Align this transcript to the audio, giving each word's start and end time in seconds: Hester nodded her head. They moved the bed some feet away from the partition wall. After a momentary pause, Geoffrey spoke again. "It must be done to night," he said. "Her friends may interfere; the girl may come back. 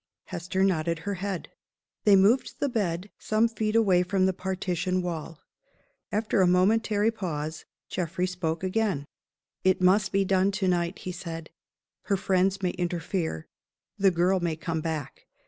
Hester 0.23 0.63
nodded 0.63 0.97
her 0.97 1.13
head. 1.13 1.49
They 2.05 2.15
moved 2.15 2.59
the 2.59 2.67
bed 2.69 3.11
some 3.19 3.47
feet 3.47 3.75
away 3.75 4.01
from 4.01 4.25
the 4.25 4.33
partition 4.33 5.03
wall. 5.03 5.43
After 6.11 6.41
a 6.41 6.47
momentary 6.47 7.11
pause, 7.11 7.65
Geoffrey 7.87 8.25
spoke 8.25 8.63
again. 8.63 9.05
"It 9.63 9.79
must 9.79 10.11
be 10.11 10.25
done 10.25 10.49
to 10.53 10.67
night," 10.67 10.97
he 10.97 11.11
said. 11.11 11.51
"Her 12.05 12.17
friends 12.17 12.63
may 12.63 12.71
interfere; 12.71 13.47
the 13.99 14.09
girl 14.09 14.39
may 14.39 14.55
come 14.55 14.81
back. 14.81 15.27